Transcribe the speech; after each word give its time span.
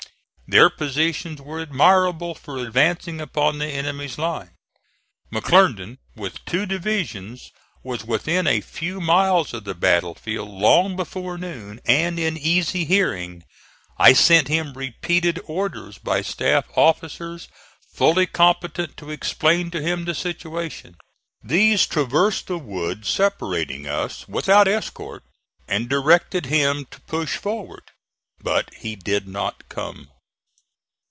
Their 0.59 0.69
positions 0.69 1.39
were 1.41 1.61
admirable 1.61 2.35
for 2.35 2.57
advancing 2.57 3.21
upon 3.21 3.57
the 3.59 3.67
enemy's 3.67 4.17
line. 4.17 4.49
McClernand, 5.31 5.97
with 6.17 6.43
two 6.43 6.65
divisions, 6.65 7.51
was 7.83 8.03
within 8.03 8.47
a 8.47 8.59
few 8.59 8.99
miles 8.99 9.53
of 9.53 9.63
the 9.63 9.73
battle 9.73 10.13
field 10.13 10.49
long 10.49 10.97
before 10.97 11.37
noon 11.37 11.79
and 11.85 12.19
in 12.19 12.37
easy 12.37 12.83
hearing. 12.83 13.45
I 13.97 14.11
sent 14.11 14.49
him 14.49 14.73
repeated 14.73 15.39
orders 15.45 15.97
by 15.99 16.21
staff 16.21 16.65
officers 16.75 17.47
fully 17.93 18.27
competent 18.27 18.97
to 18.97 19.09
explain 19.09 19.71
to 19.71 19.81
him 19.81 20.03
the 20.03 20.13
situation. 20.13 20.97
These 21.41 21.85
traversed 21.87 22.47
the 22.47 22.59
wood 22.59 23.05
separating 23.05 23.87
us, 23.87 24.27
without 24.27 24.67
escort, 24.67 25.23
and 25.69 25.87
directed 25.87 26.47
him 26.47 26.87
to 26.91 26.99
push 26.99 27.37
forward; 27.37 27.83
but 28.41 28.69
he 28.75 28.97
did 28.97 29.29
not 29.29 29.69
come. 29.69 30.09